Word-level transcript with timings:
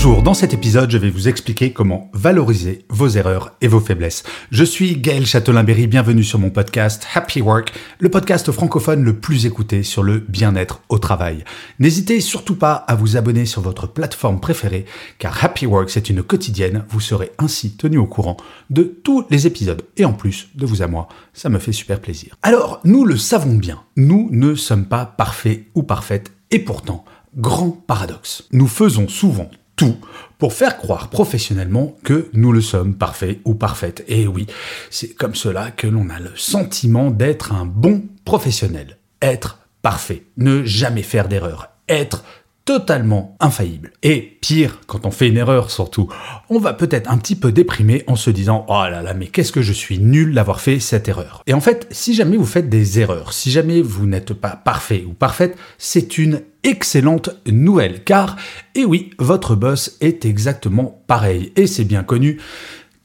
Bonjour, 0.00 0.22
dans 0.22 0.32
cet 0.32 0.54
épisode, 0.54 0.92
je 0.92 0.96
vais 0.96 1.10
vous 1.10 1.26
expliquer 1.26 1.72
comment 1.72 2.08
valoriser 2.12 2.84
vos 2.88 3.08
erreurs 3.08 3.56
et 3.60 3.66
vos 3.66 3.80
faiblesses. 3.80 4.22
Je 4.52 4.62
suis 4.62 4.96
Gaël 4.96 5.26
Châtelain-Berry, 5.26 5.88
bienvenue 5.88 6.22
sur 6.22 6.38
mon 6.38 6.50
podcast 6.50 7.04
Happy 7.16 7.40
Work, 7.40 7.72
le 7.98 8.08
podcast 8.08 8.52
francophone 8.52 9.02
le 9.02 9.18
plus 9.18 9.44
écouté 9.44 9.82
sur 9.82 10.04
le 10.04 10.20
bien-être 10.20 10.82
au 10.88 11.00
travail. 11.00 11.42
N'hésitez 11.80 12.20
surtout 12.20 12.54
pas 12.54 12.74
à 12.74 12.94
vous 12.94 13.16
abonner 13.16 13.44
sur 13.44 13.60
votre 13.60 13.88
plateforme 13.88 14.38
préférée, 14.38 14.84
car 15.18 15.44
Happy 15.44 15.66
Work, 15.66 15.90
c'est 15.90 16.08
une 16.08 16.22
quotidienne, 16.22 16.84
vous 16.90 17.00
serez 17.00 17.32
ainsi 17.38 17.72
tenu 17.72 17.98
au 17.98 18.06
courant 18.06 18.36
de 18.70 18.84
tous 18.84 19.24
les 19.30 19.48
épisodes. 19.48 19.82
Et 19.96 20.04
en 20.04 20.12
plus, 20.12 20.50
de 20.54 20.64
vous 20.64 20.80
à 20.80 20.86
moi, 20.86 21.08
ça 21.32 21.48
me 21.48 21.58
fait 21.58 21.72
super 21.72 21.98
plaisir. 21.98 22.36
Alors, 22.44 22.78
nous 22.84 23.04
le 23.04 23.16
savons 23.16 23.54
bien, 23.54 23.82
nous 23.96 24.28
ne 24.30 24.54
sommes 24.54 24.86
pas 24.86 25.06
parfaits 25.06 25.64
ou 25.74 25.82
parfaites, 25.82 26.30
et 26.52 26.60
pourtant, 26.60 27.04
grand 27.36 27.70
paradoxe, 27.70 28.44
nous 28.52 28.68
faisons 28.68 29.08
souvent 29.08 29.50
tout 29.78 29.96
pour 30.36 30.52
faire 30.52 30.76
croire 30.76 31.08
professionnellement 31.08 31.96
que 32.04 32.28
nous 32.34 32.52
le 32.52 32.60
sommes 32.60 32.96
parfaits 32.96 33.40
ou 33.44 33.54
parfaites. 33.54 34.04
Et 34.08 34.26
oui, 34.26 34.46
c'est 34.90 35.14
comme 35.14 35.34
cela 35.34 35.70
que 35.70 35.86
l'on 35.86 36.10
a 36.10 36.20
le 36.20 36.32
sentiment 36.36 37.10
d'être 37.10 37.52
un 37.52 37.64
bon 37.64 38.04
professionnel. 38.26 38.98
Être 39.22 39.60
parfait, 39.80 40.24
ne 40.36 40.64
jamais 40.64 41.02
faire 41.02 41.28
d'erreur, 41.28 41.70
être 41.88 42.24
totalement 42.68 43.34
infaillible. 43.40 43.92
Et 44.02 44.36
pire, 44.42 44.80
quand 44.86 45.06
on 45.06 45.10
fait 45.10 45.28
une 45.28 45.38
erreur 45.38 45.70
surtout, 45.70 46.10
on 46.50 46.58
va 46.58 46.74
peut-être 46.74 47.10
un 47.10 47.16
petit 47.16 47.34
peu 47.34 47.50
déprimé 47.50 48.04
en 48.08 48.14
se 48.14 48.28
disant 48.28 48.66
«Oh 48.68 48.84
là 48.90 49.00
là, 49.00 49.14
mais 49.14 49.28
qu'est-ce 49.28 49.52
que 49.52 49.62
je 49.62 49.72
suis 49.72 49.98
nul 49.98 50.34
d'avoir 50.34 50.60
fait 50.60 50.78
cette 50.78 51.08
erreur». 51.08 51.42
Et 51.46 51.54
en 51.54 51.62
fait, 51.62 51.86
si 51.90 52.12
jamais 52.12 52.36
vous 52.36 52.44
faites 52.44 52.68
des 52.68 53.00
erreurs, 53.00 53.32
si 53.32 53.50
jamais 53.50 53.80
vous 53.80 54.04
n'êtes 54.04 54.34
pas 54.34 54.50
parfait 54.50 55.06
ou 55.08 55.14
parfaite, 55.14 55.56
c'est 55.78 56.18
une 56.18 56.42
excellente 56.62 57.30
nouvelle, 57.46 58.04
car, 58.04 58.36
et 58.74 58.84
oui, 58.84 59.12
votre 59.18 59.54
boss 59.54 59.96
est 60.02 60.26
exactement 60.26 61.02
pareil, 61.06 61.54
et 61.56 61.66
c'est 61.66 61.84
bien 61.84 62.02
connu, 62.02 62.38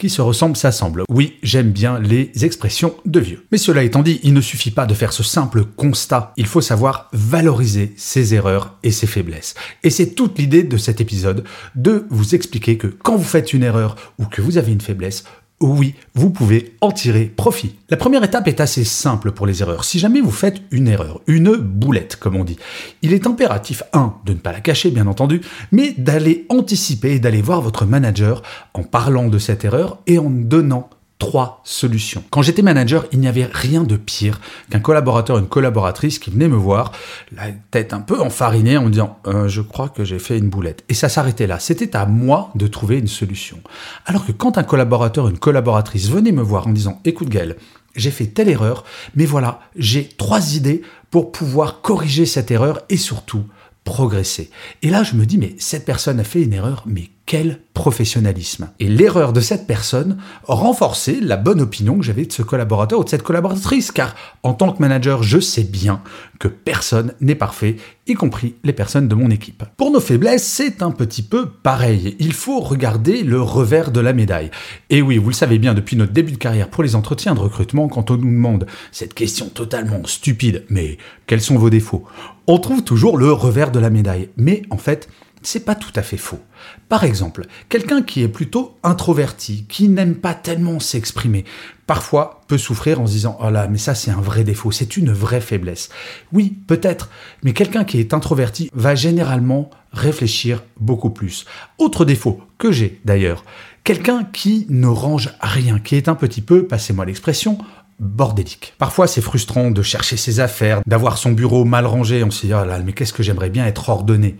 se 0.09 0.21
ressemble 0.21 0.57
s'assemble. 0.57 1.03
Oui, 1.09 1.37
j'aime 1.43 1.71
bien 1.71 1.99
les 1.99 2.31
expressions 2.43 2.95
de 3.05 3.19
vieux. 3.19 3.45
Mais 3.51 3.57
cela 3.57 3.83
étant 3.83 4.03
dit, 4.03 4.19
il 4.23 4.33
ne 4.33 4.41
suffit 4.41 4.71
pas 4.71 4.85
de 4.85 4.93
faire 4.93 5.13
ce 5.13 5.23
simple 5.23 5.63
constat, 5.63 6.33
il 6.37 6.45
faut 6.45 6.61
savoir 6.61 7.09
valoriser 7.13 7.93
ses 7.97 8.33
erreurs 8.33 8.77
et 8.83 8.91
ses 8.91 9.07
faiblesses. 9.07 9.55
Et 9.83 9.89
c'est 9.89 10.15
toute 10.15 10.37
l'idée 10.37 10.63
de 10.63 10.77
cet 10.77 11.01
épisode, 11.01 11.43
de 11.75 12.05
vous 12.09 12.35
expliquer 12.35 12.77
que 12.77 12.87
quand 12.87 13.15
vous 13.15 13.23
faites 13.23 13.53
une 13.53 13.63
erreur 13.63 13.95
ou 14.19 14.25
que 14.25 14.41
vous 14.41 14.57
avez 14.57 14.71
une 14.71 14.81
faiblesse, 14.81 15.23
oui, 15.67 15.95
vous 16.13 16.29
pouvez 16.29 16.75
en 16.81 16.91
tirer 16.91 17.25
profit. 17.25 17.75
La 17.89 17.97
première 17.97 18.23
étape 18.23 18.47
est 18.47 18.59
assez 18.59 18.83
simple 18.83 19.31
pour 19.31 19.45
les 19.45 19.61
erreurs. 19.61 19.85
Si 19.85 19.97
jamais 19.97 20.19
vous 20.19 20.31
faites 20.31 20.61
une 20.71 20.87
erreur, 20.87 21.21
une 21.27 21.55
boulette 21.55 22.17
comme 22.17 22.35
on 22.35 22.43
dit, 22.43 22.57
il 23.01 23.13
est 23.13 23.27
impératif, 23.27 23.83
un, 23.93 24.15
de 24.25 24.33
ne 24.33 24.39
pas 24.39 24.51
la 24.51 24.59
cacher 24.59 24.91
bien 24.91 25.07
entendu, 25.07 25.41
mais 25.71 25.93
d'aller 25.97 26.45
anticiper 26.49 27.13
et 27.13 27.19
d'aller 27.19 27.41
voir 27.41 27.61
votre 27.61 27.85
manager 27.85 28.41
en 28.73 28.83
parlant 28.83 29.29
de 29.29 29.37
cette 29.37 29.63
erreur 29.63 29.99
et 30.05 30.19
en 30.19 30.29
donnant 30.29 30.89
trois 31.23 31.61
solutions. 31.63 32.21
Quand 32.31 32.41
j'étais 32.41 32.61
manager, 32.61 33.05
il 33.13 33.19
n'y 33.19 33.29
avait 33.29 33.49
rien 33.51 33.83
de 33.83 33.95
pire 33.95 34.41
qu'un 34.69 34.81
collaborateur, 34.81 35.37
une 35.37 35.47
collaboratrice 35.47 36.19
qui 36.19 36.29
venait 36.31 36.49
me 36.49 36.57
voir, 36.57 36.91
la 37.31 37.45
tête 37.71 37.93
un 37.93 38.01
peu 38.01 38.19
enfarinée, 38.19 38.75
en 38.75 38.83
me 38.83 38.89
disant 38.89 39.19
euh, 39.27 39.47
Je 39.47 39.61
crois 39.61 39.87
que 39.87 40.03
j'ai 40.03 40.19
fait 40.19 40.37
une 40.37 40.49
boulette. 40.49 40.83
Et 40.89 40.93
ça 40.93 41.07
s'arrêtait 41.07 41.47
là. 41.47 41.59
C'était 41.59 41.95
à 41.95 42.05
moi 42.05 42.51
de 42.55 42.67
trouver 42.67 42.99
une 42.99 43.07
solution. 43.07 43.57
Alors 44.05 44.25
que 44.25 44.33
quand 44.33 44.57
un 44.57 44.63
collaborateur, 44.63 45.29
une 45.29 45.39
collaboratrice 45.39 46.09
venait 46.09 46.33
me 46.33 46.41
voir 46.41 46.67
en 46.67 46.71
disant 46.71 46.99
Écoute 47.05 47.29
Gaël, 47.29 47.55
j'ai 47.95 48.11
fait 48.11 48.25
telle 48.25 48.49
erreur, 48.49 48.83
mais 49.15 49.25
voilà, 49.25 49.61
j'ai 49.77 50.09
trois 50.17 50.55
idées 50.55 50.81
pour 51.09 51.31
pouvoir 51.31 51.79
corriger 51.81 52.25
cette 52.25 52.51
erreur 52.51 52.81
et 52.89 52.97
surtout 52.97 53.45
progresser. 53.85 54.49
Et 54.81 54.89
là, 54.89 55.03
je 55.03 55.15
me 55.15 55.25
dis, 55.25 55.37
mais 55.37 55.55
cette 55.57 55.85
personne 55.85 56.19
a 56.19 56.23
fait 56.23 56.41
une 56.41 56.53
erreur, 56.53 56.83
mais 56.85 57.09
quel 57.25 57.61
professionnalisme. 57.73 58.69
Et 58.79 58.89
l'erreur 58.89 59.33
de 59.33 59.39
cette 59.39 59.65
personne 59.65 60.17
renforçait 60.43 61.19
la 61.21 61.37
bonne 61.37 61.61
opinion 61.61 61.97
que 61.97 62.03
j'avais 62.03 62.25
de 62.25 62.31
ce 62.33 62.41
collaborateur 62.41 62.99
ou 62.99 63.03
de 63.03 63.09
cette 63.09 63.23
collaboratrice, 63.23 63.91
car 63.91 64.13
en 64.43 64.53
tant 64.53 64.73
que 64.73 64.81
manager, 64.81 65.23
je 65.23 65.39
sais 65.39 65.63
bien 65.63 66.01
que 66.39 66.49
personne 66.49 67.13
n'est 67.21 67.35
parfait, 67.35 67.77
y 68.07 68.13
compris 68.13 68.55
les 68.63 68.73
personnes 68.73 69.07
de 69.07 69.15
mon 69.15 69.29
équipe. 69.29 69.63
Pour 69.77 69.89
nos 69.89 70.01
faiblesses, 70.01 70.43
c'est 70.43 70.83
un 70.83 70.91
petit 70.91 71.21
peu 71.21 71.49
pareil. 71.49 72.17
Il 72.19 72.33
faut 72.33 72.59
regarder 72.59 73.23
le 73.23 73.41
revers 73.41 73.91
de 73.91 74.01
la 74.01 74.13
médaille. 74.13 74.51
Et 74.89 75.01
oui, 75.01 75.17
vous 75.17 75.29
le 75.29 75.35
savez 75.35 75.59
bien 75.59 75.73
depuis 75.73 75.95
notre 75.95 76.11
début 76.11 76.33
de 76.33 76.37
carrière 76.37 76.69
pour 76.69 76.83
les 76.83 76.95
entretiens 76.95 77.35
de 77.35 77.39
recrutement, 77.39 77.87
quand 77.87 78.11
on 78.11 78.17
nous 78.17 78.29
demande 78.29 78.65
cette 78.91 79.13
question 79.13 79.47
totalement 79.47 80.01
stupide, 80.05 80.65
mais 80.69 80.97
quels 81.25 81.41
sont 81.41 81.57
vos 81.57 81.69
défauts? 81.69 82.03
On 82.47 82.59
trouve 82.59 82.83
toujours 82.83 83.17
le 83.17 83.31
revers 83.31 83.71
de 83.71 83.79
la 83.79 83.89
médaille. 83.89 84.29
Mais 84.35 84.63
en 84.69 84.77
fait, 84.77 85.07
c'est 85.43 85.65
pas 85.65 85.75
tout 85.75 85.91
à 85.95 86.01
fait 86.01 86.17
faux. 86.17 86.39
Par 86.89 87.03
exemple, 87.03 87.45
quelqu'un 87.69 88.01
qui 88.01 88.21
est 88.21 88.27
plutôt 88.27 88.77
introverti, 88.83 89.65
qui 89.67 89.89
n'aime 89.89 90.15
pas 90.15 90.33
tellement 90.33 90.79
s'exprimer, 90.79 91.45
parfois 91.87 92.41
peut 92.47 92.57
souffrir 92.57 93.01
en 93.01 93.07
se 93.07 93.13
disant 93.13 93.37
Oh 93.41 93.49
là, 93.49 93.67
mais 93.67 93.77
ça 93.77 93.95
c'est 93.95 94.11
un 94.11 94.21
vrai 94.21 94.43
défaut, 94.43 94.71
c'est 94.71 94.97
une 94.97 95.11
vraie 95.11 95.41
faiblesse. 95.41 95.89
Oui, 96.31 96.57
peut-être, 96.67 97.09
mais 97.43 97.53
quelqu'un 97.53 97.83
qui 97.83 97.99
est 97.99 98.13
introverti 98.13 98.69
va 98.73 98.95
généralement 98.95 99.69
réfléchir 99.91 100.63
beaucoup 100.79 101.09
plus. 101.09 101.45
Autre 101.77 102.05
défaut 102.05 102.41
que 102.57 102.71
j'ai 102.71 102.99
d'ailleurs, 103.05 103.43
quelqu'un 103.83 104.23
qui 104.23 104.65
ne 104.69 104.87
range 104.87 105.31
rien, 105.41 105.79
qui 105.79 105.95
est 105.95 106.07
un 106.07 106.15
petit 106.15 106.41
peu, 106.41 106.65
passez-moi 106.65 107.05
l'expression, 107.05 107.57
bordélique. 108.03 108.73
Parfois, 108.77 109.07
c'est 109.07 109.21
frustrant 109.21 109.71
de 109.71 109.81
chercher 109.81 110.17
ses 110.17 110.39
affaires, 110.39 110.81
d'avoir 110.85 111.17
son 111.17 111.31
bureau 111.31 111.65
mal 111.65 111.85
rangé. 111.85 112.23
On 112.23 112.31
se 112.31 112.45
dit, 112.45 112.53
oh 112.53 112.65
là, 112.65 112.79
mais 112.79 112.93
qu'est-ce 112.93 113.13
que 113.13 113.23
j'aimerais 113.23 113.49
bien 113.49 113.65
être 113.65 113.89
ordonné. 113.89 114.35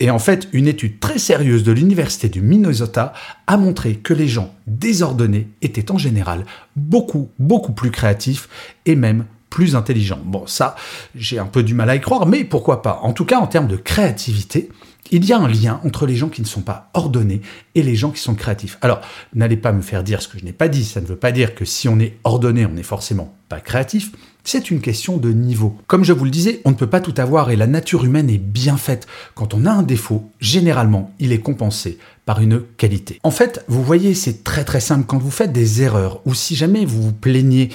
Et 0.00 0.10
en 0.10 0.18
fait, 0.18 0.48
une 0.52 0.68
étude 0.68 1.00
très 1.00 1.18
sérieuse 1.18 1.64
de 1.64 1.72
l'Université 1.72 2.28
du 2.28 2.40
Minnesota 2.40 3.12
a 3.46 3.56
montré 3.56 3.96
que 3.96 4.14
les 4.14 4.28
gens 4.28 4.54
désordonnés 4.66 5.48
étaient 5.62 5.90
en 5.90 5.98
général 5.98 6.44
beaucoup, 6.76 7.30
beaucoup 7.38 7.72
plus 7.72 7.90
créatifs 7.90 8.48
et 8.86 8.94
même 8.94 9.24
plus 9.50 9.76
intelligents. 9.76 10.20
Bon, 10.24 10.46
ça, 10.46 10.76
j'ai 11.14 11.38
un 11.38 11.46
peu 11.46 11.62
du 11.62 11.74
mal 11.74 11.90
à 11.90 11.96
y 11.96 12.00
croire, 12.00 12.26
mais 12.26 12.44
pourquoi 12.44 12.82
pas. 12.82 13.00
En 13.02 13.12
tout 13.12 13.24
cas, 13.24 13.38
en 13.38 13.46
termes 13.46 13.68
de 13.68 13.76
créativité, 13.76 14.68
il 15.10 15.24
y 15.24 15.32
a 15.32 15.38
un 15.38 15.48
lien 15.48 15.80
entre 15.84 16.06
les 16.06 16.16
gens 16.16 16.28
qui 16.28 16.42
ne 16.42 16.46
sont 16.46 16.60
pas 16.60 16.90
ordonnés 16.94 17.40
et 17.74 17.82
les 17.82 17.94
gens 17.94 18.10
qui 18.10 18.20
sont 18.20 18.34
créatifs. 18.34 18.78
Alors, 18.82 19.00
n'allez 19.34 19.56
pas 19.56 19.72
me 19.72 19.82
faire 19.82 20.02
dire 20.02 20.20
ce 20.22 20.28
que 20.28 20.38
je 20.38 20.44
n'ai 20.44 20.52
pas 20.52 20.68
dit. 20.68 20.84
Ça 20.84 21.00
ne 21.00 21.06
veut 21.06 21.16
pas 21.16 21.32
dire 21.32 21.54
que 21.54 21.64
si 21.64 21.88
on 21.88 21.98
est 21.98 22.18
ordonné, 22.24 22.66
on 22.66 22.72
n'est 22.72 22.82
forcément 22.82 23.34
pas 23.48 23.60
créatif. 23.60 24.12
C'est 24.44 24.70
une 24.70 24.80
question 24.80 25.18
de 25.18 25.30
niveau. 25.30 25.76
Comme 25.86 26.04
je 26.04 26.12
vous 26.12 26.24
le 26.24 26.30
disais, 26.30 26.60
on 26.64 26.70
ne 26.70 26.74
peut 26.74 26.86
pas 26.86 27.00
tout 27.00 27.14
avoir 27.18 27.50
et 27.50 27.56
la 27.56 27.66
nature 27.66 28.04
humaine 28.04 28.30
est 28.30 28.38
bien 28.38 28.76
faite. 28.76 29.06
Quand 29.34 29.52
on 29.52 29.66
a 29.66 29.70
un 29.70 29.82
défaut, 29.82 30.30
généralement, 30.40 31.12
il 31.18 31.32
est 31.32 31.40
compensé 31.40 31.98
par 32.24 32.40
une 32.40 32.62
qualité. 32.76 33.20
En 33.24 33.30
fait, 33.30 33.64
vous 33.68 33.82
voyez, 33.82 34.14
c'est 34.14 34.44
très 34.44 34.64
très 34.64 34.80
simple. 34.80 35.06
Quand 35.06 35.18
vous 35.18 35.30
faites 35.30 35.52
des 35.52 35.82
erreurs 35.82 36.20
ou 36.26 36.34
si 36.34 36.56
jamais 36.56 36.84
vous 36.84 37.02
vous 37.02 37.12
plaignez 37.12 37.70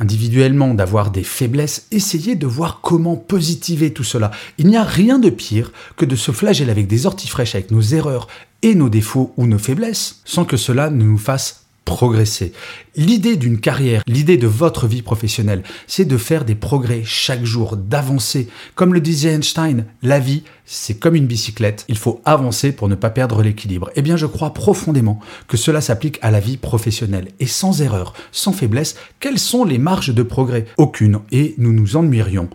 individuellement 0.00 0.74
d'avoir 0.74 1.10
des 1.10 1.24
faiblesses, 1.24 1.86
essayez 1.90 2.36
de 2.36 2.46
voir 2.46 2.80
comment 2.80 3.16
positiver 3.16 3.92
tout 3.92 4.04
cela. 4.04 4.30
Il 4.58 4.66
n'y 4.66 4.76
a 4.76 4.84
rien 4.84 5.18
de 5.18 5.30
pire 5.30 5.72
que 5.96 6.04
de 6.04 6.16
se 6.16 6.32
flageller 6.32 6.70
avec 6.70 6.86
des 6.86 7.06
orties 7.06 7.28
fraîches 7.28 7.54
avec 7.54 7.70
nos 7.70 7.80
erreurs 7.80 8.28
et 8.62 8.74
nos 8.74 8.88
défauts 8.88 9.32
ou 9.36 9.46
nos 9.46 9.58
faiblesses 9.58 10.20
sans 10.24 10.44
que 10.44 10.56
cela 10.56 10.90
ne 10.90 11.04
nous 11.04 11.18
fasse 11.18 11.63
progresser. 11.84 12.52
L'idée 12.96 13.36
d'une 13.36 13.60
carrière, 13.60 14.02
l'idée 14.06 14.36
de 14.36 14.46
votre 14.46 14.86
vie 14.86 15.02
professionnelle, 15.02 15.62
c'est 15.86 16.04
de 16.04 16.16
faire 16.16 16.44
des 16.44 16.54
progrès 16.54 17.02
chaque 17.04 17.44
jour, 17.44 17.76
d'avancer. 17.76 18.48
Comme 18.74 18.94
le 18.94 19.00
disait 19.00 19.32
Einstein, 19.32 19.86
la 20.02 20.20
vie, 20.20 20.44
c'est 20.64 20.98
comme 20.98 21.14
une 21.14 21.26
bicyclette, 21.26 21.84
il 21.88 21.98
faut 21.98 22.20
avancer 22.24 22.72
pour 22.72 22.88
ne 22.88 22.94
pas 22.94 23.10
perdre 23.10 23.42
l'équilibre. 23.42 23.90
Eh 23.96 24.02
bien, 24.02 24.16
je 24.16 24.26
crois 24.26 24.54
profondément 24.54 25.20
que 25.48 25.56
cela 25.56 25.80
s'applique 25.80 26.18
à 26.22 26.30
la 26.30 26.40
vie 26.40 26.56
professionnelle. 26.56 27.28
Et 27.40 27.46
sans 27.46 27.82
erreur, 27.82 28.14
sans 28.32 28.52
faiblesse, 28.52 28.96
quelles 29.20 29.38
sont 29.38 29.64
les 29.64 29.78
marges 29.78 30.14
de 30.14 30.22
progrès? 30.22 30.66
Aucune, 30.76 31.20
et 31.32 31.54
nous 31.58 31.72
nous 31.72 31.96
ennuierions 31.96 32.48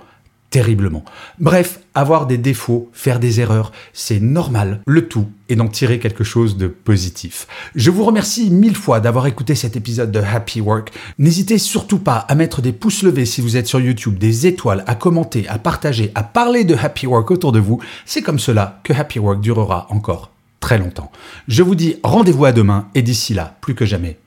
terriblement. 0.50 1.04
Bref, 1.40 1.80
avoir 1.94 2.26
des 2.26 2.38
défauts, 2.38 2.90
faire 2.94 3.20
des 3.20 3.40
erreurs, 3.40 3.72
c'est 3.94 4.20
normal. 4.20 4.82
Le 4.88 5.08
tout 5.08 5.28
est 5.50 5.56
d'en 5.56 5.68
tirer 5.68 6.00
quelque 6.00 6.24
chose 6.24 6.58
de 6.58 6.68
positif. 6.68 7.48
Je 7.76 7.92
vous 7.92 8.04
remercie 8.04 8.50
mille 8.50 8.76
fois 8.76 9.00
d'avoir 9.00 9.28
écouté 9.28 9.56
cet 9.56 9.76
épisode 9.76 10.12
de 10.12 10.20
Happy 10.20 10.62
Work. 10.62 10.92
N'hésitez 11.18 11.58
surtout 11.58 12.00
pas 12.00 12.18
à 12.18 12.36
mettre 12.36 12.62
des 12.62 12.74
pouces 12.74 13.04
levés 13.04 13.26
si 13.26 13.42
vous 13.42 13.58
êtes 13.58 13.68
sur 13.68 13.80
YouTube, 13.80 14.18
des 14.18 14.48
étoiles, 14.48 14.84
à 14.88 14.96
commenter, 14.96 15.48
à 15.48 15.60
partager, 15.60 16.12
à 16.16 16.24
parler 16.24 16.64
de 16.64 16.76
Happy 16.76 17.08
Work 17.08 17.30
autour 17.32 17.52
de 17.52 17.60
vous. 17.60 17.80
C'est 18.06 18.22
comme 18.22 18.40
cela 18.40 18.80
que 18.84 18.94
Happy 18.94 19.20
Work 19.20 19.42
durera 19.42 19.88
encore 19.90 20.32
très 20.60 20.78
longtemps. 20.78 21.12
Je 21.48 21.64
vous 21.64 21.76
dis 21.76 21.98
rendez-vous 22.04 22.46
à 22.46 22.52
demain 22.52 22.88
et 22.96 23.02
d'ici 23.02 23.34
là, 23.34 23.58
plus 23.62 23.76
que 23.76 23.86
jamais, 23.86 24.18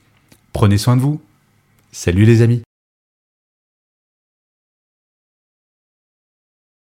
prenez 0.51 0.77
soin 0.77 0.95
de 0.95 1.01
vous. 1.01 1.21
Salut 1.91 2.25
les 2.25 2.41
amis 2.41 2.63